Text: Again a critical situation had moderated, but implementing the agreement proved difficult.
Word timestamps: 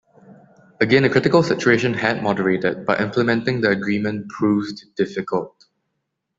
Again 0.79 1.03
a 1.03 1.11
critical 1.11 1.43
situation 1.43 1.93
had 1.93 2.23
moderated, 2.23 2.87
but 2.87 2.99
implementing 2.99 3.61
the 3.61 3.69
agreement 3.69 4.27
proved 4.29 4.83
difficult. 4.95 5.67